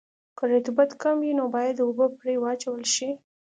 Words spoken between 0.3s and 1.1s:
که رطوبت